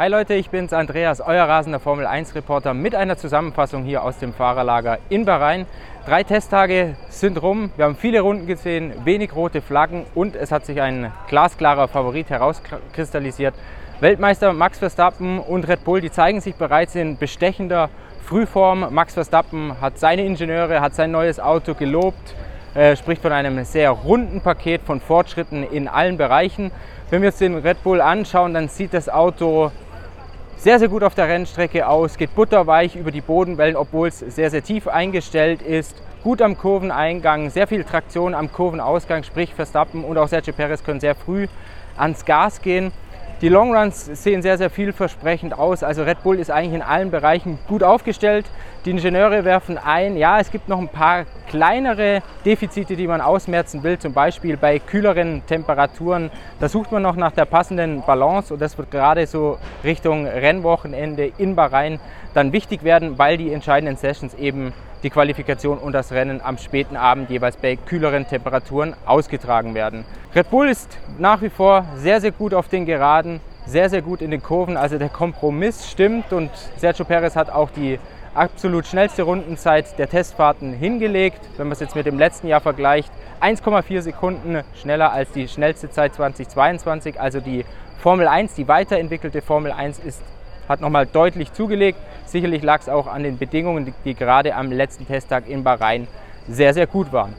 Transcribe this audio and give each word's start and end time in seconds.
Hi 0.00 0.08
Leute, 0.08 0.32
ich 0.32 0.48
bin's 0.48 0.72
Andreas, 0.72 1.20
euer 1.20 1.44
rasender 1.44 1.78
Formel 1.78 2.06
1 2.06 2.34
Reporter 2.34 2.72
mit 2.72 2.94
einer 2.94 3.18
Zusammenfassung 3.18 3.84
hier 3.84 4.02
aus 4.02 4.16
dem 4.16 4.32
Fahrerlager 4.32 4.96
in 5.10 5.26
Bahrain. 5.26 5.66
Drei 6.06 6.22
Testtage 6.22 6.96
sind 7.10 7.42
rum, 7.42 7.70
wir 7.76 7.84
haben 7.84 7.96
viele 7.96 8.22
Runden 8.22 8.46
gesehen, 8.46 8.94
wenig 9.04 9.36
rote 9.36 9.60
Flaggen 9.60 10.06
und 10.14 10.36
es 10.36 10.52
hat 10.52 10.64
sich 10.64 10.80
ein 10.80 11.12
glasklarer 11.28 11.86
Favorit 11.86 12.30
herauskristallisiert. 12.30 13.54
Weltmeister 14.00 14.54
Max 14.54 14.78
Verstappen 14.78 15.38
und 15.38 15.68
Red 15.68 15.84
Bull, 15.84 16.00
die 16.00 16.10
zeigen 16.10 16.40
sich 16.40 16.54
bereits 16.54 16.94
in 16.94 17.18
bestechender 17.18 17.90
Frühform. 18.24 18.86
Max 18.94 19.12
Verstappen 19.12 19.82
hat 19.82 19.98
seine 19.98 20.24
Ingenieure, 20.24 20.80
hat 20.80 20.94
sein 20.94 21.10
neues 21.10 21.38
Auto 21.38 21.74
gelobt, 21.74 22.34
äh, 22.72 22.96
spricht 22.96 23.20
von 23.20 23.32
einem 23.32 23.62
sehr 23.64 23.90
runden 23.90 24.40
Paket 24.40 24.80
von 24.80 24.98
Fortschritten 24.98 25.62
in 25.62 25.88
allen 25.88 26.16
Bereichen. 26.16 26.70
Wenn 27.10 27.20
wir 27.20 27.28
uns 27.28 27.38
den 27.38 27.58
Red 27.58 27.82
Bull 27.82 28.00
anschauen, 28.00 28.54
dann 28.54 28.68
sieht 28.68 28.94
das 28.94 29.10
Auto 29.10 29.72
sehr, 30.60 30.78
sehr 30.78 30.88
gut 30.88 31.02
auf 31.02 31.14
der 31.14 31.26
Rennstrecke 31.26 31.88
aus, 31.88 32.18
geht 32.18 32.34
butterweich 32.34 32.94
über 32.94 33.10
die 33.10 33.22
Bodenwellen, 33.22 33.76
obwohl 33.76 34.08
es 34.08 34.18
sehr, 34.18 34.50
sehr 34.50 34.62
tief 34.62 34.88
eingestellt 34.88 35.62
ist. 35.62 35.96
Gut 36.22 36.42
am 36.42 36.58
Kurveneingang, 36.58 37.48
sehr 37.48 37.66
viel 37.66 37.82
Traktion 37.82 38.34
am 38.34 38.52
Kurvenausgang, 38.52 39.22
sprich 39.22 39.54
Verstappen 39.54 40.04
und 40.04 40.18
auch 40.18 40.28
Sergio 40.28 40.52
Perez 40.52 40.84
können 40.84 41.00
sehr 41.00 41.14
früh 41.14 41.46
ans 41.96 42.26
Gas 42.26 42.60
gehen. 42.60 42.92
Die 43.40 43.48
Longruns 43.48 44.04
sehen 44.04 44.42
sehr, 44.42 44.58
sehr 44.58 44.68
vielversprechend 44.68 45.58
aus. 45.58 45.82
Also 45.82 46.02
Red 46.02 46.22
Bull 46.22 46.38
ist 46.38 46.50
eigentlich 46.50 46.74
in 46.74 46.82
allen 46.82 47.10
Bereichen 47.10 47.58
gut 47.68 47.82
aufgestellt. 47.82 48.44
Die 48.84 48.90
Ingenieure 48.90 49.46
werfen 49.46 49.78
ein, 49.78 50.18
ja, 50.18 50.38
es 50.40 50.50
gibt 50.50 50.68
noch 50.68 50.78
ein 50.78 50.88
paar 50.88 51.24
kleinere 51.48 52.20
Defizite, 52.44 52.96
die 52.96 53.06
man 53.06 53.22
ausmerzen 53.22 53.82
will. 53.82 53.98
Zum 53.98 54.12
Beispiel 54.12 54.58
bei 54.58 54.78
kühleren 54.78 55.40
Temperaturen. 55.46 56.30
Da 56.60 56.68
sucht 56.68 56.92
man 56.92 57.02
noch 57.02 57.16
nach 57.16 57.32
der 57.32 57.46
passenden 57.46 58.02
Balance 58.02 58.52
und 58.52 58.60
das 58.60 58.76
wird 58.76 58.90
gerade 58.90 59.26
so 59.26 59.56
Richtung 59.84 60.26
Rennwochenende 60.26 61.32
in 61.38 61.56
Bahrain 61.56 61.98
dann 62.34 62.52
wichtig 62.52 62.84
werden, 62.84 63.18
weil 63.18 63.38
die 63.38 63.54
entscheidenden 63.54 63.96
Sessions 63.96 64.34
eben 64.34 64.74
die 65.02 65.10
Qualifikation 65.10 65.78
und 65.78 65.92
das 65.92 66.12
Rennen 66.12 66.40
am 66.42 66.58
späten 66.58 66.96
Abend 66.96 67.30
jeweils 67.30 67.56
bei 67.56 67.76
kühleren 67.76 68.26
Temperaturen 68.26 68.94
ausgetragen 69.06 69.74
werden. 69.74 70.04
Red 70.34 70.50
Bull 70.50 70.68
ist 70.68 70.98
nach 71.18 71.42
wie 71.42 71.50
vor 71.50 71.86
sehr, 71.96 72.20
sehr 72.20 72.32
gut 72.32 72.54
auf 72.54 72.68
den 72.68 72.86
Geraden, 72.86 73.40
sehr, 73.66 73.88
sehr 73.88 74.02
gut 74.02 74.20
in 74.20 74.30
den 74.30 74.42
Kurven. 74.42 74.76
Also 74.76 74.98
der 74.98 75.08
Kompromiss 75.08 75.90
stimmt 75.90 76.32
und 76.32 76.50
Sergio 76.76 77.04
Perez 77.04 77.36
hat 77.36 77.50
auch 77.50 77.70
die 77.70 77.98
absolut 78.34 78.86
schnellste 78.86 79.22
Rundenzeit 79.22 79.98
der 79.98 80.08
Testfahrten 80.08 80.72
hingelegt. 80.72 81.40
Wenn 81.56 81.66
man 81.66 81.72
es 81.72 81.80
jetzt 81.80 81.96
mit 81.96 82.06
dem 82.06 82.18
letzten 82.18 82.46
Jahr 82.46 82.60
vergleicht, 82.60 83.10
1,4 83.40 84.02
Sekunden 84.02 84.62
schneller 84.80 85.12
als 85.12 85.32
die 85.32 85.48
schnellste 85.48 85.90
Zeit 85.90 86.14
2022. 86.14 87.20
Also 87.20 87.40
die 87.40 87.64
Formel 87.98 88.28
1, 88.28 88.54
die 88.54 88.68
weiterentwickelte 88.68 89.42
Formel 89.42 89.72
1 89.72 89.98
ist 89.98 90.22
hat 90.70 90.80
nochmal 90.80 91.04
deutlich 91.04 91.52
zugelegt. 91.52 91.98
Sicherlich 92.24 92.62
lag 92.62 92.80
es 92.80 92.88
auch 92.88 93.08
an 93.08 93.24
den 93.24 93.38
Bedingungen, 93.38 93.84
die, 93.84 93.94
die 94.04 94.14
gerade 94.14 94.54
am 94.54 94.70
letzten 94.70 95.06
Testtag 95.06 95.48
in 95.48 95.64
Bahrain 95.64 96.06
sehr, 96.48 96.72
sehr 96.72 96.86
gut 96.86 97.12
waren. 97.12 97.34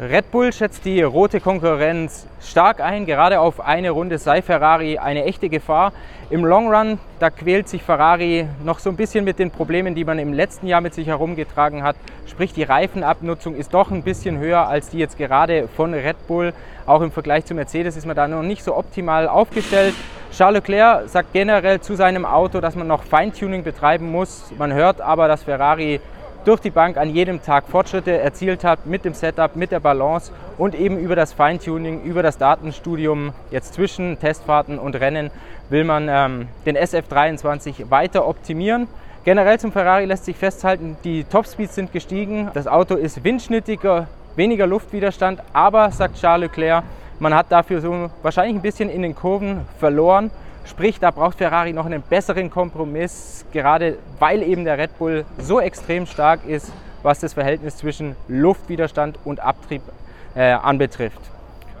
Red 0.00 0.30
Bull 0.30 0.52
schätzt 0.52 0.84
die 0.84 1.02
rote 1.02 1.40
Konkurrenz 1.40 2.28
stark 2.40 2.80
ein. 2.80 3.04
Gerade 3.04 3.40
auf 3.40 3.58
eine 3.60 3.90
Runde 3.90 4.18
sei 4.18 4.42
Ferrari 4.42 4.96
eine 4.96 5.24
echte 5.24 5.48
Gefahr. 5.48 5.92
Im 6.30 6.44
Long 6.44 6.72
Run, 6.72 7.00
da 7.18 7.30
quält 7.30 7.68
sich 7.68 7.82
Ferrari 7.82 8.46
noch 8.62 8.78
so 8.78 8.90
ein 8.90 8.96
bisschen 8.96 9.24
mit 9.24 9.40
den 9.40 9.50
Problemen, 9.50 9.96
die 9.96 10.04
man 10.04 10.20
im 10.20 10.32
letzten 10.32 10.68
Jahr 10.68 10.80
mit 10.80 10.94
sich 10.94 11.08
herumgetragen 11.08 11.82
hat. 11.82 11.96
Sprich, 12.26 12.52
die 12.52 12.62
Reifenabnutzung 12.62 13.56
ist 13.56 13.74
doch 13.74 13.90
ein 13.90 14.04
bisschen 14.04 14.38
höher 14.38 14.68
als 14.68 14.90
die 14.90 14.98
jetzt 14.98 15.18
gerade 15.18 15.66
von 15.66 15.92
Red 15.94 16.28
Bull. 16.28 16.52
Auch 16.86 17.00
im 17.00 17.10
Vergleich 17.10 17.44
zu 17.44 17.54
Mercedes 17.54 17.96
ist 17.96 18.06
man 18.06 18.14
da 18.14 18.28
noch 18.28 18.42
nicht 18.42 18.62
so 18.62 18.76
optimal 18.76 19.26
aufgestellt. 19.26 19.94
Charles 20.38 20.60
Leclerc 20.60 21.08
sagt 21.08 21.32
generell 21.32 21.80
zu 21.80 21.96
seinem 21.96 22.24
Auto, 22.24 22.60
dass 22.60 22.76
man 22.76 22.86
noch 22.86 23.02
Feintuning 23.02 23.64
betreiben 23.64 24.12
muss. 24.12 24.52
Man 24.56 24.72
hört 24.72 25.00
aber, 25.00 25.26
dass 25.26 25.42
Ferrari 25.42 26.00
durch 26.44 26.60
die 26.60 26.70
Bank 26.70 26.96
an 26.96 27.10
jedem 27.10 27.42
Tag 27.42 27.64
Fortschritte 27.66 28.16
erzielt 28.16 28.62
hat 28.62 28.86
mit 28.86 29.04
dem 29.04 29.14
Setup, 29.14 29.56
mit 29.56 29.72
der 29.72 29.80
Balance 29.80 30.30
und 30.56 30.76
eben 30.76 30.96
über 30.96 31.16
das 31.16 31.32
Feintuning, 31.32 32.02
über 32.04 32.22
das 32.22 32.38
Datenstudium 32.38 33.32
jetzt 33.50 33.74
zwischen 33.74 34.20
Testfahrten 34.20 34.78
und 34.78 34.94
Rennen 34.94 35.32
will 35.70 35.82
man 35.82 36.08
ähm, 36.08 36.46
den 36.64 36.76
SF23 36.78 37.90
weiter 37.90 38.24
optimieren. 38.24 38.86
Generell 39.24 39.58
zum 39.58 39.72
Ferrari 39.72 40.04
lässt 40.04 40.24
sich 40.24 40.36
festhalten, 40.36 40.96
die 41.02 41.24
Topspeeds 41.24 41.74
sind 41.74 41.92
gestiegen, 41.92 42.48
das 42.54 42.68
Auto 42.68 42.94
ist 42.94 43.24
windschnittiger, 43.24 44.06
weniger 44.36 44.68
Luftwiderstand, 44.68 45.42
aber, 45.52 45.90
sagt 45.90 46.20
Charles 46.20 46.48
Leclerc, 46.48 46.84
man 47.18 47.34
hat 47.34 47.46
dafür 47.50 47.80
so 47.80 48.10
wahrscheinlich 48.22 48.56
ein 48.56 48.62
bisschen 48.62 48.90
in 48.90 49.02
den 49.02 49.14
Kurven 49.14 49.62
verloren. 49.78 50.30
Sprich, 50.64 51.00
da 51.00 51.10
braucht 51.10 51.38
Ferrari 51.38 51.72
noch 51.72 51.86
einen 51.86 52.02
besseren 52.02 52.50
Kompromiss, 52.50 53.44
gerade 53.52 53.98
weil 54.18 54.42
eben 54.42 54.64
der 54.64 54.76
Red 54.76 54.98
Bull 54.98 55.24
so 55.38 55.60
extrem 55.60 56.06
stark 56.06 56.40
ist, 56.46 56.70
was 57.02 57.20
das 57.20 57.32
Verhältnis 57.32 57.76
zwischen 57.78 58.16
Luftwiderstand 58.28 59.18
und 59.24 59.40
Abtrieb 59.40 59.82
äh, 60.34 60.52
anbetrifft. 60.52 61.20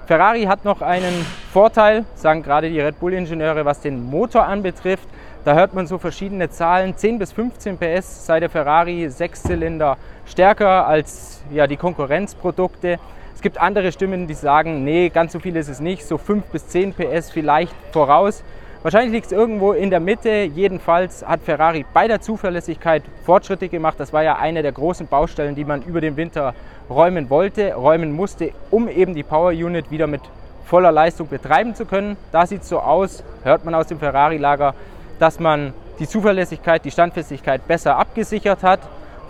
Ferrari 0.06 0.44
hat 0.44 0.64
noch 0.64 0.80
einen 0.80 1.26
Vorteil, 1.52 2.06
sagen 2.14 2.42
gerade 2.42 2.70
die 2.70 2.80
Red 2.80 2.98
Bull-Ingenieure, 2.98 3.66
was 3.66 3.80
den 3.80 4.02
Motor 4.02 4.46
anbetrifft. 4.46 5.06
Da 5.44 5.54
hört 5.54 5.74
man 5.74 5.86
so 5.86 5.98
verschiedene 5.98 6.48
Zahlen. 6.48 6.96
10 6.96 7.18
bis 7.18 7.32
15 7.32 7.76
PS 7.76 8.24
sei 8.24 8.40
der 8.40 8.48
Ferrari 8.48 9.10
Sechszylinder 9.10 9.98
stärker 10.24 10.86
als 10.86 11.42
ja, 11.50 11.66
die 11.66 11.76
Konkurrenzprodukte. 11.76 12.98
Es 13.38 13.42
gibt 13.42 13.60
andere 13.60 13.92
Stimmen, 13.92 14.26
die 14.26 14.34
sagen, 14.34 14.82
nee, 14.82 15.10
ganz 15.10 15.32
so 15.32 15.38
viel 15.38 15.54
ist 15.54 15.68
es 15.68 15.78
nicht, 15.78 16.04
so 16.04 16.18
5 16.18 16.46
bis 16.46 16.66
10 16.66 16.92
PS 16.92 17.30
vielleicht 17.30 17.72
voraus. 17.92 18.42
Wahrscheinlich 18.82 19.12
liegt 19.12 19.26
es 19.26 19.32
irgendwo 19.32 19.70
in 19.74 19.90
der 19.90 20.00
Mitte. 20.00 20.50
Jedenfalls 20.52 21.24
hat 21.24 21.42
Ferrari 21.44 21.86
bei 21.94 22.08
der 22.08 22.20
Zuverlässigkeit 22.20 23.04
Fortschritte 23.24 23.68
gemacht. 23.68 23.94
Das 23.98 24.12
war 24.12 24.24
ja 24.24 24.38
eine 24.38 24.62
der 24.62 24.72
großen 24.72 25.06
Baustellen, 25.06 25.54
die 25.54 25.64
man 25.64 25.82
über 25.82 26.00
den 26.00 26.16
Winter 26.16 26.52
räumen 26.90 27.30
wollte, 27.30 27.74
räumen 27.74 28.10
musste, 28.10 28.50
um 28.72 28.88
eben 28.88 29.14
die 29.14 29.22
Power 29.22 29.50
Unit 29.50 29.92
wieder 29.92 30.08
mit 30.08 30.22
voller 30.64 30.90
Leistung 30.90 31.28
betreiben 31.28 31.76
zu 31.76 31.86
können. 31.86 32.16
Da 32.32 32.44
sieht 32.44 32.62
es 32.62 32.68
so 32.68 32.80
aus, 32.80 33.22
hört 33.44 33.64
man 33.64 33.72
aus 33.76 33.86
dem 33.86 34.00
Ferrari-Lager, 34.00 34.74
dass 35.20 35.38
man 35.38 35.74
die 36.00 36.08
Zuverlässigkeit, 36.08 36.84
die 36.84 36.90
Standfestigkeit 36.90 37.68
besser 37.68 37.98
abgesichert 37.98 38.64
hat. 38.64 38.80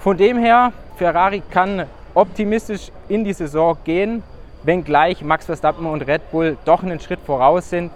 Von 0.01 0.17
dem 0.17 0.39
her, 0.39 0.73
Ferrari 0.97 1.43
kann 1.51 1.85
optimistisch 2.19 2.91
in 3.09 3.23
die 3.23 3.33
Saison 3.33 3.79
gehen, 3.85 4.25
wenngleich 4.65 5.23
Max 5.23 5.47
Verstappen 5.47 5.87
und 5.87 6.03
Red 6.03 6.31
Bull 6.33 6.57
doch 6.65 6.83
einen 6.83 6.99
Schritt 6.99 7.21
voraus 7.25 7.71
sind. 7.71 7.93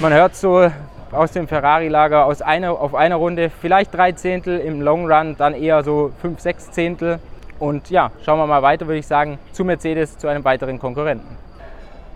Man 0.00 0.12
hört 0.12 0.36
so 0.36 0.70
aus 1.10 1.32
dem 1.32 1.48
Ferrari-Lager 1.48 2.24
aus 2.24 2.40
auf 2.40 2.94
einer 2.94 3.16
Runde 3.16 3.50
vielleicht 3.50 3.92
drei 3.92 4.12
Zehntel, 4.12 4.58
im 4.60 4.80
Long 4.80 5.10
Run 5.10 5.34
dann 5.36 5.54
eher 5.54 5.82
so 5.82 6.12
fünf, 6.22 6.38
sechs 6.38 6.70
Zehntel. 6.70 7.18
Und 7.58 7.90
ja, 7.90 8.12
schauen 8.24 8.38
wir 8.38 8.46
mal 8.46 8.62
weiter, 8.62 8.86
würde 8.86 8.98
ich 8.98 9.06
sagen, 9.06 9.38
zu 9.52 9.64
Mercedes, 9.64 10.16
zu 10.18 10.28
einem 10.28 10.44
weiteren 10.44 10.78
Konkurrenten. 10.78 11.36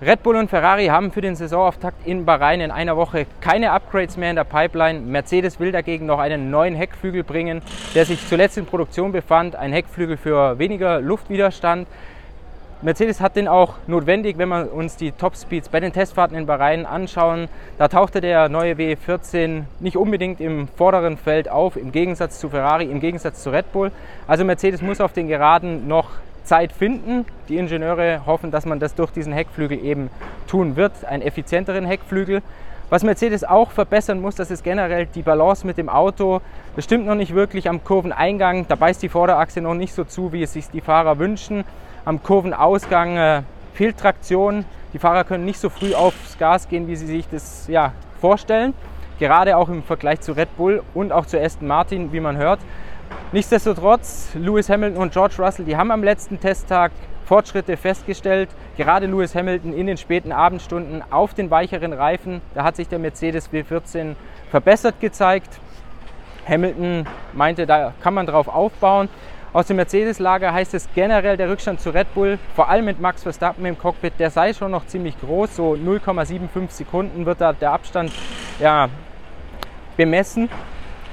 Red 0.03 0.23
Bull 0.23 0.37
und 0.37 0.51
Ferrari 0.51 0.89
haben 0.89 1.11
für 1.11 1.23
den 1.23 1.37
Saisonauftakt 1.37 2.07
in 2.07 2.27
Bahrain 2.27 2.61
in 2.61 2.71
einer 2.71 2.99
Woche 2.99 3.25
keine 3.41 3.71
Upgrades 3.71 4.19
mehr 4.19 4.29
in 4.29 4.37
der 4.37 4.45
Pipeline. 4.45 5.01
Mercedes 5.01 5.59
will 5.59 5.73
dagegen 5.73 6.05
noch 6.05 6.19
einen 6.19 6.51
neuen 6.51 6.75
Heckflügel 6.75 7.25
bringen, 7.25 7.63
der 7.95 8.05
sich 8.05 8.29
zuletzt 8.29 8.59
in 8.59 8.67
Produktion 8.67 9.11
befand. 9.11 9.57
Ein 9.57 9.73
Heckflügel 9.73 10.19
für 10.19 10.59
weniger 10.59 11.01
Luftwiderstand. 11.01 11.89
Mercedes 12.83 13.23
hat 13.23 13.37
den 13.37 13.49
auch 13.49 13.77
notwendig, 13.87 14.37
wenn 14.37 14.51
wir 14.51 14.71
uns 14.71 14.97
die 14.97 15.13
Topspeeds 15.13 15.71
bei 15.71 15.81
den 15.81 15.95
Testfahrten 15.95 16.37
in 16.37 16.45
Bahrain 16.45 16.85
anschauen. 16.85 17.49
Da 17.79 17.89
tauchte 17.89 18.21
der 18.21 18.51
neue 18.51 18.75
W14 18.75 19.63
nicht 19.81 19.97
unbedingt 19.97 20.43
im 20.43 20.69
vorderen 20.69 21.17
Feld 21.17 21.49
auf, 21.49 21.75
im 21.75 21.91
Gegensatz 21.91 22.39
zu 22.39 22.51
Ferrari, 22.51 22.85
im 22.85 23.01
Gegensatz 23.01 23.43
zu 23.43 23.49
Red 23.49 23.73
Bull. 23.73 23.91
Also 24.27 24.45
Mercedes 24.45 24.83
muss 24.83 25.01
auf 25.01 25.15
den 25.15 25.27
Geraden 25.27 25.89
noch 25.89 26.11
Zeit 26.47 26.73
finden. 26.73 27.27
Die 27.49 27.57
Ingenieure 27.57 28.23
hoffen, 28.25 28.51
dass 28.51 28.65
man 28.65 28.81
das 28.81 28.95
durch 28.95 29.11
diesen 29.11 29.33
Heckflügel 29.33 29.85
eben 29.85 30.11
tun 30.47 30.77
wird, 30.77 31.05
einen 31.05 31.23
effizienteren 31.23 31.85
Heckflügel. 31.85 32.43
Was 32.89 33.03
Mercedes 33.03 33.43
auch 33.43 33.73
verbessern 33.73 34.21
muss, 34.21 34.37
das 34.37 34.53
ist 34.53 34.63
generell 34.63 35.07
die 35.07 35.23
Balance 35.23 35.67
mit 35.67 35.77
dem 35.77 35.89
Auto. 35.89 36.41
Das 36.77 36.85
stimmt 36.85 37.05
noch 37.05 37.17
nicht 37.17 37.35
wirklich 37.35 37.69
am 37.69 37.83
Kurveneingang. 37.83 38.67
Da 38.69 38.77
beißt 38.77 39.03
die 39.03 39.09
Vorderachse 39.09 39.61
noch 39.61 39.75
nicht 39.75 39.93
so 39.93 40.05
zu, 40.05 40.33
wie 40.33 40.45
es 40.45 40.53
sich 40.53 40.71
die 40.71 40.81
Fahrer 40.81 41.19
wünschen. 41.19 41.65
Am 42.05 42.23
Kurvenausgang 42.23 43.17
äh, 43.17 43.43
fehlt 43.75 43.99
Traktion. 43.99 44.65
Die 44.93 45.01
Fahrer 45.01 45.25
können 45.25 45.45
nicht 45.45 45.59
so 45.59 45.69
früh 45.69 45.95
aufs 45.95 46.39
Gas 46.39 46.69
gehen, 46.69 46.87
wie 46.87 46.95
sie 46.95 47.07
sich 47.07 47.29
das 47.29 47.67
ja, 47.67 47.93
vorstellen. 48.21 48.73
Gerade 49.19 49.57
auch 49.57 49.69
im 49.69 49.83
Vergleich 49.83 50.21
zu 50.21 50.33
Red 50.33 50.57
Bull 50.57 50.83
und 50.95 51.11
auch 51.11 51.27
zu 51.27 51.41
Aston 51.41 51.67
Martin, 51.67 52.13
wie 52.13 52.21
man 52.21 52.37
hört. 52.37 52.61
Nichtsdestotrotz, 53.33 54.31
Lewis 54.35 54.69
Hamilton 54.69 55.03
und 55.03 55.13
George 55.13 55.35
Russell, 55.39 55.65
die 55.65 55.77
haben 55.77 55.91
am 55.91 56.03
letzten 56.03 56.41
Testtag 56.41 56.93
Fortschritte 57.27 57.77
festgestellt. 57.77 58.49
Gerade 58.77 59.07
Lewis 59.07 59.35
Hamilton 59.35 59.73
in 59.73 59.87
den 59.87 59.97
späten 59.97 60.33
Abendstunden 60.33 61.03
auf 61.11 61.35
den 61.35 61.51
weicheren 61.51 61.93
Reifen, 61.93 62.41
da 62.55 62.65
hat 62.65 62.77
sich 62.77 62.89
der 62.89 62.99
Mercedes 62.99 63.51
W14 63.51 64.15
verbessert 64.51 65.01
gezeigt. 65.01 65.61
Hamilton 66.49 67.07
meinte, 67.33 67.67
da 67.67 67.93
kann 68.01 68.15
man 68.15 68.27
drauf 68.27 68.49
aufbauen. 68.49 69.09
Aus 69.53 69.67
dem 69.67 69.77
Mercedes-Lager 69.77 70.53
heißt 70.53 70.75
es 70.75 70.89
generell 70.95 71.37
der 71.37 71.49
Rückstand 71.49 71.81
zu 71.81 71.91
Red 71.91 72.13
Bull, 72.15 72.39
vor 72.55 72.69
allem 72.69 72.85
mit 72.85 73.01
Max 73.01 73.23
Verstappen 73.23 73.65
im 73.65 73.79
Cockpit, 73.79 74.13
der 74.19 74.31
sei 74.31 74.53
schon 74.53 74.71
noch 74.71 74.87
ziemlich 74.87 75.19
groß, 75.19 75.57
so 75.57 75.73
0,75 75.73 76.71
Sekunden 76.71 77.27
wird 77.27 77.41
da 77.41 77.53
der 77.55 77.73
Abstand 77.73 78.13
ja, 78.61 78.89
bemessen, 79.97 80.51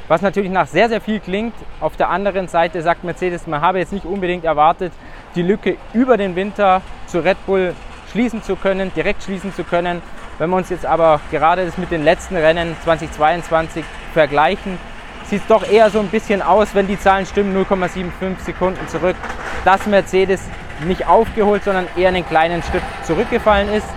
was 0.08 0.22
natürlich 0.22 0.52
nach 0.52 0.68
sehr, 0.68 0.90
sehr 0.90 1.02
viel 1.02 1.20
klingt. 1.20 1.54
Auf 1.80 1.96
der 1.98 2.10
anderen 2.10 2.48
Seite 2.48 2.82
sagt 2.82 3.04
Mercedes, 3.04 3.48
man 3.48 3.62
habe 3.62 3.80
jetzt 3.80 3.94
nicht 3.94 4.06
unbedingt 4.06 4.46
erwartet, 4.46 4.92
die 5.36 5.42
Lücke 5.42 5.78
über 5.94 6.18
den 6.18 6.36
Winter 6.36 6.82
zu 7.08 7.20
Red 7.20 7.44
Bull 7.46 7.74
schließen 8.12 8.44
zu 8.44 8.56
können, 8.56 8.92
direkt 8.96 9.24
schließen 9.24 9.54
zu 9.54 9.64
können. 9.64 10.02
Wenn 10.38 10.50
wir 10.50 10.58
uns 10.58 10.70
jetzt 10.70 10.86
aber 10.86 11.22
gerade 11.32 11.66
das 11.66 11.78
mit 11.78 11.92
den 11.92 12.04
letzten 12.04 12.36
Rennen 12.36 12.76
2022 12.84 13.84
vergleichen, 14.14 14.78
sieht 15.26 15.42
es 15.42 15.48
doch 15.48 15.68
eher 15.68 15.90
so 15.90 16.00
ein 16.00 16.10
bisschen 16.10 16.42
aus, 16.42 16.76
wenn 16.76 16.88
die 16.88 17.00
Zahlen 17.00 17.26
stimmen, 17.26 17.56
0,75 17.56 18.40
Sekunden 18.44 18.88
zurück, 18.88 19.16
dass 19.64 19.86
Mercedes 19.86 20.42
nicht 20.86 21.08
aufgeholt, 21.08 21.64
sondern 21.64 21.88
eher 21.96 22.10
einen 22.10 22.26
kleinen 22.26 22.62
Schritt 22.64 22.84
zurückgefallen 23.04 23.70
ist. 23.72 23.88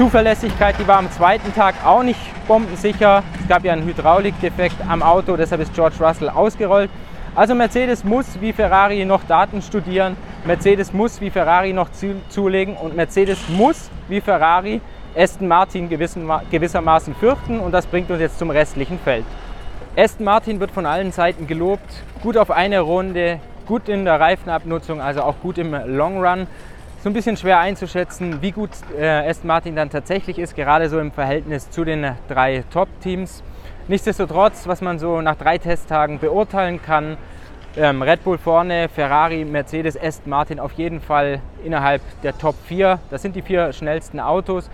Zuverlässigkeit, 0.00 0.76
die 0.78 0.88
war 0.88 0.96
am 0.96 1.10
zweiten 1.10 1.54
Tag 1.54 1.74
auch 1.84 2.02
nicht 2.02 2.18
bombensicher. 2.48 3.22
Es 3.38 3.46
gab 3.48 3.64
ja 3.64 3.74
einen 3.74 3.84
Hydraulikdefekt 3.84 4.76
am 4.88 5.02
Auto, 5.02 5.36
deshalb 5.36 5.60
ist 5.60 5.74
George 5.74 5.96
Russell 6.00 6.30
ausgerollt. 6.30 6.88
Also 7.34 7.54
Mercedes 7.54 8.02
muss 8.02 8.40
wie 8.40 8.54
Ferrari 8.54 9.04
noch 9.04 9.22
Daten 9.24 9.60
studieren, 9.60 10.16
Mercedes 10.46 10.94
muss 10.94 11.20
wie 11.20 11.28
Ferrari 11.28 11.74
noch 11.74 11.90
zulegen 12.30 12.78
und 12.78 12.96
Mercedes 12.96 13.46
muss 13.50 13.90
wie 14.08 14.22
Ferrari 14.22 14.80
Aston 15.14 15.46
Martin 15.46 15.90
gewissermaßen 15.90 17.14
fürchten 17.16 17.60
und 17.60 17.72
das 17.72 17.84
bringt 17.84 18.10
uns 18.10 18.20
jetzt 18.20 18.38
zum 18.38 18.48
restlichen 18.48 18.98
Feld. 19.00 19.26
Aston 19.98 20.24
Martin 20.24 20.60
wird 20.60 20.70
von 20.70 20.86
allen 20.86 21.12
Seiten 21.12 21.46
gelobt, 21.46 22.02
gut 22.22 22.38
auf 22.38 22.50
eine 22.50 22.80
Runde, 22.80 23.38
gut 23.66 23.86
in 23.90 24.06
der 24.06 24.18
Reifenabnutzung, 24.18 25.02
also 25.02 25.20
auch 25.20 25.34
gut 25.42 25.58
im 25.58 25.76
Long 25.84 26.24
Run. 26.24 26.46
So 27.02 27.08
ein 27.08 27.14
bisschen 27.14 27.38
schwer 27.38 27.58
einzuschätzen, 27.60 28.42
wie 28.42 28.50
gut 28.50 28.68
äh, 28.94 29.06
Aston 29.06 29.48
Martin 29.48 29.74
dann 29.74 29.88
tatsächlich 29.88 30.38
ist, 30.38 30.54
gerade 30.54 30.90
so 30.90 31.00
im 31.00 31.12
Verhältnis 31.12 31.70
zu 31.70 31.82
den 31.82 32.14
drei 32.28 32.62
Top-Teams. 32.70 33.42
Nichtsdestotrotz, 33.88 34.68
was 34.68 34.82
man 34.82 34.98
so 34.98 35.22
nach 35.22 35.36
drei 35.36 35.56
Testtagen 35.56 36.18
beurteilen 36.18 36.82
kann, 36.82 37.16
ähm, 37.74 38.02
Red 38.02 38.22
Bull 38.22 38.36
vorne, 38.36 38.90
Ferrari, 38.90 39.46
Mercedes, 39.46 39.98
Aston 39.98 40.28
Martin 40.28 40.60
auf 40.60 40.72
jeden 40.72 41.00
Fall 41.00 41.40
innerhalb 41.64 42.02
der 42.22 42.36
Top 42.36 42.54
4. 42.66 42.98
Das 43.08 43.22
sind 43.22 43.34
die 43.34 43.40
vier 43.40 43.72
schnellsten 43.72 44.20
Autos. 44.20 44.68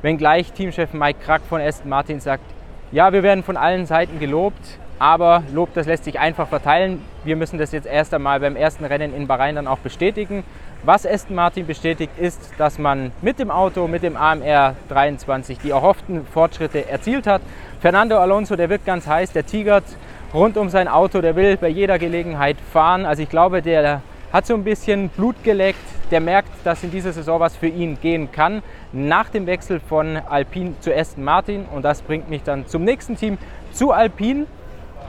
Wenngleich 0.00 0.52
Teamchef 0.52 0.94
Mike 0.94 1.18
Krack 1.26 1.42
von 1.46 1.60
Aston 1.60 1.90
Martin 1.90 2.20
sagt, 2.20 2.44
ja, 2.90 3.12
wir 3.12 3.22
werden 3.22 3.44
von 3.44 3.58
allen 3.58 3.84
Seiten 3.84 4.18
gelobt, 4.18 4.78
aber 4.98 5.42
Lob, 5.52 5.74
das 5.74 5.86
lässt 5.86 6.04
sich 6.04 6.18
einfach 6.18 6.48
verteilen. 6.48 7.02
Wir 7.24 7.36
müssen 7.36 7.58
das 7.58 7.72
jetzt 7.72 7.86
erst 7.86 8.14
einmal 8.14 8.40
beim 8.40 8.56
ersten 8.56 8.84
Rennen 8.84 9.14
in 9.14 9.26
Bahrain 9.26 9.54
dann 9.54 9.66
auch 9.66 9.78
bestätigen. 9.78 10.44
Was 10.84 11.06
Aston 11.06 11.34
Martin 11.34 11.66
bestätigt, 11.66 12.12
ist, 12.18 12.52
dass 12.58 12.78
man 12.78 13.12
mit 13.20 13.38
dem 13.38 13.50
Auto, 13.50 13.88
mit 13.88 14.02
dem 14.02 14.16
AMR 14.16 14.76
23 14.88 15.58
die 15.58 15.70
erhofften 15.70 16.26
Fortschritte 16.26 16.88
erzielt 16.88 17.26
hat. 17.26 17.42
Fernando 17.80 18.18
Alonso, 18.18 18.56
der 18.56 18.70
wird 18.70 18.84
ganz 18.84 19.06
heiß, 19.06 19.32
der 19.32 19.44
tigert 19.44 19.84
rund 20.32 20.56
um 20.56 20.68
sein 20.68 20.88
Auto, 20.88 21.20
der 21.20 21.36
will 21.36 21.56
bei 21.56 21.68
jeder 21.68 21.98
Gelegenheit 21.98 22.56
fahren. 22.72 23.04
Also 23.04 23.22
ich 23.22 23.28
glaube, 23.28 23.62
der 23.62 24.02
hat 24.32 24.46
so 24.46 24.54
ein 24.54 24.64
bisschen 24.64 25.08
Blut 25.08 25.42
geleckt, 25.42 25.80
der 26.10 26.20
merkt, 26.20 26.50
dass 26.64 26.84
in 26.84 26.90
dieser 26.90 27.12
Saison 27.12 27.40
was 27.40 27.56
für 27.56 27.68
ihn 27.68 27.98
gehen 28.00 28.30
kann. 28.32 28.62
Nach 28.92 29.28
dem 29.28 29.46
Wechsel 29.46 29.80
von 29.80 30.16
Alpine 30.16 30.74
zu 30.80 30.94
Aston 30.94 31.24
Martin 31.24 31.64
und 31.74 31.84
das 31.84 32.02
bringt 32.02 32.28
mich 32.28 32.42
dann 32.42 32.66
zum 32.66 32.84
nächsten 32.84 33.16
Team, 33.16 33.38
zu 33.72 33.92
Alpine. 33.92 34.46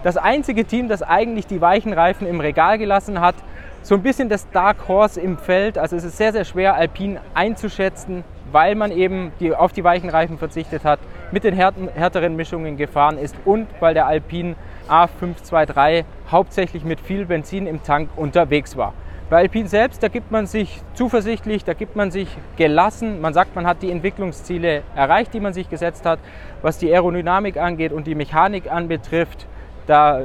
Das 0.03 0.17
einzige 0.17 0.65
Team, 0.65 0.87
das 0.87 1.01
eigentlich 1.01 1.47
die 1.47 1.59
weichen 1.59 1.93
Reifen 1.93 2.27
im 2.27 2.39
Regal 2.39 2.77
gelassen 2.77 3.19
hat, 3.19 3.35
so 3.81 3.95
ein 3.95 4.03
bisschen 4.03 4.29
das 4.29 4.49
Dark 4.51 4.87
Horse 4.87 5.19
im 5.19 5.37
Feld. 5.37 5.77
Also 5.77 5.95
es 5.95 6.03
ist 6.03 6.17
sehr, 6.17 6.31
sehr 6.31 6.45
schwer, 6.45 6.75
Alpine 6.75 7.21
einzuschätzen, 7.33 8.23
weil 8.51 8.75
man 8.75 8.91
eben 8.91 9.31
die, 9.39 9.53
auf 9.55 9.71
die 9.71 9.83
weichen 9.83 10.09
Reifen 10.09 10.37
verzichtet 10.37 10.83
hat, 10.83 10.99
mit 11.31 11.43
den 11.43 11.53
härteren 11.53 12.35
Mischungen 12.35 12.77
gefahren 12.77 13.17
ist 13.17 13.35
und 13.45 13.67
weil 13.79 13.93
der 13.93 14.07
Alpine 14.07 14.55
A523 14.89 16.05
hauptsächlich 16.31 16.83
mit 16.83 16.99
viel 16.99 17.25
Benzin 17.25 17.67
im 17.67 17.83
Tank 17.83 18.09
unterwegs 18.15 18.77
war. 18.77 18.93
Bei 19.29 19.37
Alpine 19.39 19.67
selbst, 19.67 20.01
da 20.01 20.07
gibt 20.07 20.31
man 20.31 20.47
sich 20.47 20.81
zuversichtlich, 20.93 21.65
da 21.65 21.73
gibt 21.73 21.97
man 21.97 22.11
sich 22.11 22.29
gelassen. 22.55 23.19
Man 23.19 23.33
sagt, 23.33 23.55
man 23.57 23.67
hat 23.67 23.81
die 23.81 23.91
Entwicklungsziele 23.91 24.83
erreicht, 24.95 25.33
die 25.33 25.41
man 25.41 25.51
sich 25.51 25.69
gesetzt 25.69 26.05
hat. 26.05 26.19
Was 26.61 26.77
die 26.77 26.89
Aerodynamik 26.89 27.57
angeht 27.57 27.91
und 27.91 28.07
die 28.07 28.15
Mechanik 28.15 28.71
anbetrifft, 28.71 29.45
da 29.87 30.21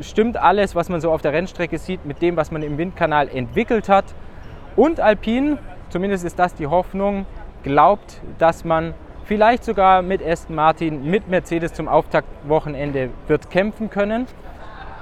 stimmt 0.00 0.36
alles, 0.36 0.74
was 0.74 0.88
man 0.88 1.00
so 1.00 1.10
auf 1.10 1.22
der 1.22 1.32
Rennstrecke 1.32 1.78
sieht, 1.78 2.04
mit 2.04 2.22
dem, 2.22 2.36
was 2.36 2.50
man 2.50 2.62
im 2.62 2.78
Windkanal 2.78 3.28
entwickelt 3.28 3.88
hat. 3.88 4.04
Und 4.76 5.00
Alpine, 5.00 5.58
zumindest 5.88 6.24
ist 6.24 6.38
das 6.38 6.54
die 6.54 6.66
Hoffnung, 6.66 7.26
glaubt, 7.62 8.20
dass 8.38 8.64
man 8.64 8.94
vielleicht 9.24 9.64
sogar 9.64 10.02
mit 10.02 10.24
Aston 10.24 10.54
Martin, 10.54 11.10
mit 11.10 11.28
Mercedes 11.28 11.72
zum 11.72 11.88
Auftaktwochenende 11.88 13.10
wird 13.26 13.50
kämpfen 13.50 13.90
können. 13.90 14.26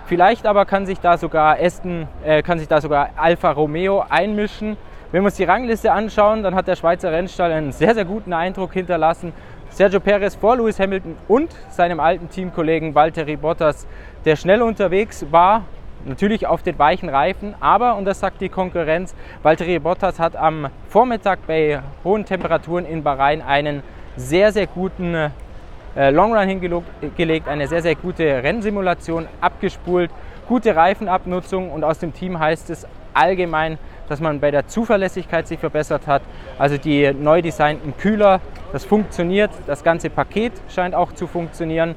Vielleicht 0.07 0.47
aber 0.47 0.65
kann 0.65 0.87
sich 0.87 1.01
da 1.01 1.17
sogar 1.17 1.59
Aston, 1.61 2.07
äh, 2.25 2.43
kann 2.43 2.59
sich 2.59 2.69
da 2.69 2.81
sogar 2.81 3.11
Alfa 3.17 3.51
Romeo 3.51 4.05
einmischen. 4.09 4.77
Wenn 5.11 5.23
wir 5.23 5.27
uns 5.27 5.37
die 5.37 5.45
Rangliste 5.45 5.93
anschauen, 5.93 6.43
dann 6.43 6.55
hat 6.55 6.69
der 6.69 6.77
Schweizer 6.77 7.13
Rennstall 7.13 7.53
einen 7.53 7.73
sehr, 7.73 7.95
sehr 7.95 8.05
guten 8.05 8.33
Eindruck 8.33 8.73
hinterlassen. 8.73 9.33
Sergio 9.73 10.01
Perez 10.01 10.35
vor 10.35 10.57
Lewis 10.57 10.79
Hamilton 10.79 11.17
und 11.29 11.51
seinem 11.71 11.99
alten 11.99 12.29
Teamkollegen 12.29 12.95
Valtteri 12.95 13.37
Bottas, 13.37 13.87
der 14.27 14.37
schnell 14.37 14.61
unterwegs 14.61 15.25
war, 15.31 15.65
natürlich 16.05 16.47
auf 16.47 16.63
den 16.63 16.79
weichen 16.79 17.09
Reifen, 17.09 17.55
aber, 17.59 17.97
und 17.97 18.05
das 18.05 18.21
sagt 18.21 18.43
die 18.43 18.51
Konkurrenz, 18.51 19.15
Valtteri 19.43 19.79
Bottas 19.79 20.19
hat 20.19 20.37
am 20.37 20.69
Vormittag 20.91 21.47
bei 21.47 21.81
hohen 22.05 22.27
Temperaturen 22.27 22.85
in 22.85 23.03
Bahrain 23.03 23.41
einen 23.41 23.83
sehr, 24.15 24.53
sehr 24.53 24.67
guten 24.67 25.15
äh, 25.15 26.11
Longrun 26.11 26.47
hingelegt, 26.47 27.49
eine 27.49 27.67
sehr, 27.67 27.81
sehr 27.81 27.95
gute 27.95 28.43
Rennsimulation 28.43 29.27
abgespult, 29.41 30.11
gute 30.49 30.77
Reifenabnutzung. 30.77 31.71
Und 31.71 31.83
aus 31.83 31.99
dem 31.99 32.13
Team 32.13 32.39
heißt 32.39 32.69
es 32.69 32.87
allgemein, 33.15 33.79
dass 34.13 34.21
man 34.21 34.41
bei 34.41 34.51
der 34.51 34.67
Zuverlässigkeit 34.67 35.49
sich 35.49 35.59
verbessert 35.59 36.07
hat. 36.07 36.21
Also 36.59 36.77
die 36.77 37.15
neu 37.15 37.41
designten 37.41 37.97
Kühler, 37.97 38.43
das 38.71 38.85
funktioniert, 38.85 39.51
das 39.67 39.83
ganze 39.83 40.11
Paket 40.11 40.53
scheint 40.69 40.95
auch 40.95 41.13
zu 41.13 41.27
funktionieren. 41.27 41.95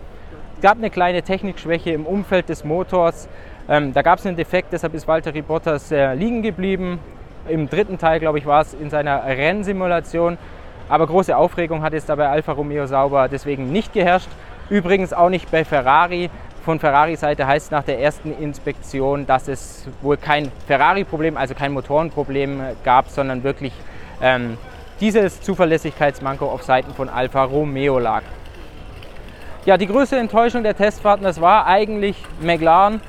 Es 0.56 0.62
gab 0.62 0.77
eine 0.77 0.89
kleine 0.89 1.23
Technikschwäche 1.23 1.91
im 1.91 2.06
Umfeld 2.06 2.47
des 2.47 2.63
Motors. 2.63 3.27
Ähm, 3.67 3.91
da 3.91 4.01
gab 4.01 4.19
es 4.19 4.25
einen 4.25 4.38
Defekt, 4.38 4.69
deshalb 4.71 4.94
ist 4.94 5.09
Valtteri 5.09 5.41
Bottas 5.41 5.91
äh, 5.91 6.13
liegen 6.13 6.41
geblieben. 6.41 7.00
Im 7.50 7.69
dritten 7.69 7.97
Teil, 7.97 8.21
glaube 8.21 8.38
ich, 8.38 8.45
war 8.45 8.62
es 8.62 8.73
in 8.73 8.89
seiner 8.89 9.21
Rennsimulation. 9.25 10.38
Aber 10.88 11.07
große 11.07 11.35
Aufregung 11.35 11.81
hat 11.81 11.94
es 11.94 12.06
dabei 12.06 12.29
Alfa 12.29 12.53
Romeo 12.53 12.88
Sauber 12.88 13.27
deswegen 13.27 13.73
nicht 13.73 13.91
geherrscht. 13.91 14.29
Übrigens 14.69 15.12
auch 15.12 15.29
nicht 15.29 15.51
bei 15.51 15.65
Ferrari 15.65 16.29
von 16.65 16.79
Ferrari-Seite 16.79 17.45
heißt 17.45 17.72
nach 17.72 17.84
der 17.84 18.00
ersten 18.00 18.36
Inspektion, 18.38 19.27
dass 19.27 19.48
es 19.48 19.88
wohl 20.01 20.17
kein 20.17 20.51
Ferrari-Problem, 20.65 21.38
also 21.38 21.53
kein 21.53 21.72
Motorenproblem 21.72 22.60
gab, 22.84 23.10
sondern 23.10 23.43
wirklich 23.43 23.72
ähm, 24.19 24.57
dieses 25.00 25.41
Zuverlässigkeitsmanko 25.41 26.45
auf 26.45 26.63
Seiten 26.63 26.93
von 26.95 27.07
Alfa 27.07 27.43
Romeo 27.43 28.00
lag. 28.00 28.24
Ja, 29.65 29.77
die 29.77 29.86
größte 29.86 30.17
Enttäuschung 30.17 30.63
der 30.63 30.75
Testfahrten, 30.75 31.24
das 31.24 31.39
war 31.39 31.67
eigentlich 31.67 32.17
McLaren. 32.41 33.00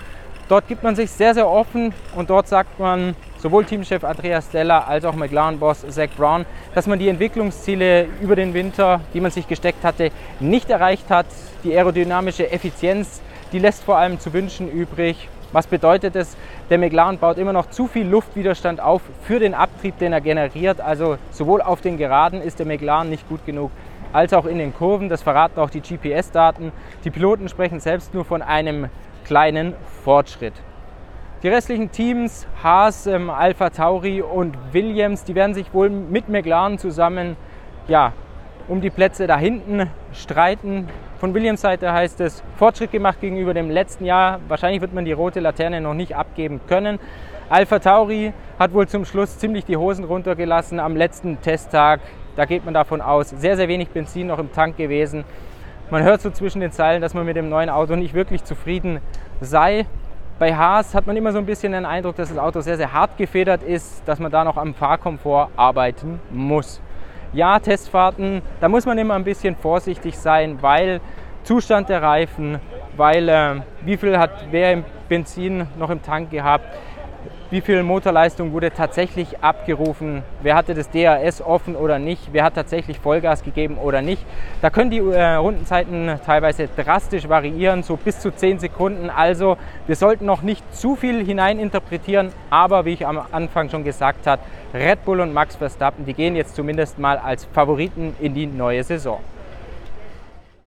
Dort 0.48 0.68
gibt 0.68 0.82
man 0.82 0.94
sich 0.94 1.10
sehr, 1.10 1.32
sehr 1.32 1.48
offen 1.48 1.94
und 2.14 2.28
dort 2.28 2.48
sagt 2.48 2.78
man, 2.78 3.16
sowohl 3.38 3.64
Teamchef 3.64 4.04
Andreas 4.04 4.46
Stella 4.48 4.80
als 4.80 5.04
auch 5.06 5.14
McLaren-Boss 5.14 5.86
Zach 5.88 6.10
Brown, 6.16 6.44
dass 6.74 6.86
man 6.86 6.98
die 6.98 7.08
Entwicklungsziele 7.08 8.06
über 8.20 8.36
den 8.36 8.52
Winter, 8.52 9.00
die 9.14 9.20
man 9.20 9.30
sich 9.30 9.48
gesteckt 9.48 9.82
hatte, 9.82 10.10
nicht 10.40 10.68
erreicht 10.68 11.10
hat. 11.10 11.26
Die 11.64 11.74
aerodynamische 11.74 12.50
Effizienz 12.50 13.22
die 13.52 13.58
lässt 13.58 13.84
vor 13.84 13.98
allem 13.98 14.18
zu 14.18 14.32
wünschen 14.32 14.70
übrig. 14.70 15.28
Was 15.52 15.66
bedeutet 15.66 16.16
es? 16.16 16.36
Der 16.70 16.78
McLaren 16.78 17.18
baut 17.18 17.38
immer 17.38 17.52
noch 17.52 17.70
zu 17.70 17.86
viel 17.86 18.06
Luftwiderstand 18.06 18.80
auf 18.80 19.02
für 19.22 19.38
den 19.38 19.54
Abtrieb, 19.54 19.98
den 19.98 20.12
er 20.12 20.20
generiert. 20.20 20.80
Also 20.80 21.18
sowohl 21.30 21.62
auf 21.62 21.80
den 21.80 21.96
Geraden 21.96 22.42
ist 22.42 22.58
der 22.58 22.66
McLaren 22.66 23.08
nicht 23.08 23.28
gut 23.28 23.46
genug, 23.46 23.70
als 24.12 24.32
auch 24.32 24.46
in 24.46 24.58
den 24.58 24.74
Kurven. 24.74 25.08
Das 25.08 25.22
verraten 25.22 25.60
auch 25.60 25.70
die 25.70 25.80
GPS-Daten. 25.80 26.72
Die 27.04 27.10
Piloten 27.10 27.48
sprechen 27.48 27.80
selbst 27.80 28.12
nur 28.12 28.24
von 28.24 28.42
einem 28.42 28.88
kleinen 29.24 29.74
Fortschritt. 30.04 30.54
Die 31.42 31.48
restlichen 31.48 31.92
Teams, 31.92 32.46
Haas, 32.62 33.06
ähm, 33.06 33.30
Alpha 33.30 33.70
Tauri 33.70 34.22
und 34.22 34.56
Williams, 34.72 35.24
die 35.24 35.34
werden 35.34 35.54
sich 35.54 35.72
wohl 35.72 35.90
mit 35.90 36.28
McLaren 36.28 36.78
zusammen 36.78 37.36
ja, 37.88 38.12
um 38.68 38.80
die 38.80 38.90
Plätze 38.90 39.26
da 39.26 39.36
hinten 39.36 39.90
streiten. 40.12 40.88
Von 41.18 41.32
Williams 41.32 41.62
Seite 41.62 41.90
heißt 41.90 42.20
es 42.20 42.42
Fortschritt 42.58 42.92
gemacht 42.92 43.22
gegenüber 43.22 43.54
dem 43.54 43.70
letzten 43.70 44.04
Jahr. 44.04 44.38
Wahrscheinlich 44.48 44.82
wird 44.82 44.92
man 44.92 45.06
die 45.06 45.12
rote 45.12 45.40
Laterne 45.40 45.80
noch 45.80 45.94
nicht 45.94 46.14
abgeben 46.14 46.60
können. 46.68 46.98
Alpha 47.48 47.78
Tauri 47.78 48.34
hat 48.58 48.74
wohl 48.74 48.86
zum 48.86 49.06
Schluss 49.06 49.38
ziemlich 49.38 49.64
die 49.64 49.78
Hosen 49.78 50.04
runtergelassen 50.04 50.78
am 50.78 50.94
letzten 50.94 51.40
Testtag. 51.40 52.00
Da 52.36 52.44
geht 52.44 52.66
man 52.66 52.74
davon 52.74 53.00
aus, 53.00 53.30
sehr, 53.30 53.56
sehr 53.56 53.66
wenig 53.66 53.88
Benzin 53.88 54.26
noch 54.26 54.38
im 54.38 54.52
Tank 54.52 54.76
gewesen. 54.76 55.24
Man 55.90 56.02
hört 56.02 56.20
so 56.20 56.28
zwischen 56.28 56.60
den 56.60 56.70
Zeilen, 56.70 57.00
dass 57.00 57.14
man 57.14 57.24
mit 57.24 57.36
dem 57.36 57.48
neuen 57.48 57.70
Auto 57.70 57.96
nicht 57.96 58.12
wirklich 58.12 58.44
zufrieden 58.44 59.00
sei. 59.40 59.86
Bei 60.38 60.54
Haas 60.54 60.94
hat 60.94 61.06
man 61.06 61.16
immer 61.16 61.32
so 61.32 61.38
ein 61.38 61.46
bisschen 61.46 61.72
den 61.72 61.86
Eindruck, 61.86 62.16
dass 62.16 62.28
das 62.28 62.36
Auto 62.36 62.60
sehr, 62.60 62.76
sehr 62.76 62.92
hart 62.92 63.16
gefedert 63.16 63.62
ist, 63.62 64.06
dass 64.06 64.18
man 64.18 64.30
da 64.30 64.44
noch 64.44 64.58
am 64.58 64.74
Fahrkomfort 64.74 65.48
arbeiten 65.56 66.20
muss 66.30 66.82
ja, 67.36 67.58
Testfahrten, 67.58 68.40
da 68.60 68.68
muss 68.68 68.86
man 68.86 68.96
immer 68.96 69.14
ein 69.14 69.24
bisschen 69.24 69.56
vorsichtig 69.56 70.16
sein, 70.18 70.58
weil 70.62 71.00
Zustand 71.44 71.90
der 71.90 72.02
Reifen, 72.02 72.58
weil 72.96 73.28
äh, 73.28 73.60
wie 73.82 73.98
viel 73.98 74.18
hat 74.18 74.46
wer 74.50 74.72
im 74.72 74.84
Benzin 75.08 75.66
noch 75.78 75.90
im 75.90 76.02
Tank 76.02 76.30
gehabt, 76.30 76.66
wie 77.50 77.60
viel 77.60 77.82
Motorleistung 77.82 78.52
wurde 78.52 78.70
tatsächlich 78.70 79.40
abgerufen, 79.40 80.22
wer 80.42 80.56
hatte 80.56 80.74
das 80.74 80.90
DRS 80.90 81.40
offen 81.40 81.76
oder 81.76 81.98
nicht, 81.98 82.30
wer 82.32 82.44
hat 82.44 82.54
tatsächlich 82.54 82.98
Vollgas 82.98 83.44
gegeben 83.44 83.78
oder 83.78 84.02
nicht. 84.02 84.24
Da 84.62 84.70
können 84.70 84.90
die 84.90 84.98
äh, 84.98 85.34
Rundenzeiten 85.34 86.18
teilweise 86.24 86.68
drastisch 86.68 87.28
variieren, 87.28 87.82
so 87.82 87.96
bis 87.96 88.18
zu 88.20 88.30
10 88.30 88.58
Sekunden. 88.58 89.10
Also 89.10 89.56
wir 89.86 89.96
sollten 89.96 90.26
noch 90.26 90.42
nicht 90.42 90.64
zu 90.74 90.96
viel 90.96 91.24
hineininterpretieren, 91.24 92.32
aber 92.50 92.84
wie 92.84 92.94
ich 92.94 93.06
am 93.06 93.20
Anfang 93.30 93.68
schon 93.68 93.84
gesagt 93.84 94.26
habe, 94.26 94.42
Red 94.74 95.04
Bull 95.04 95.20
und 95.20 95.32
Max 95.32 95.56
Verstappen, 95.56 96.04
die 96.04 96.14
gehen 96.14 96.34
jetzt 96.34 96.56
zumindest 96.56 96.98
mal 96.98 97.18
als 97.18 97.44
Favoriten 97.44 98.14
in 98.20 98.34
die 98.34 98.46
neue 98.46 98.82
Saison. 98.82 99.20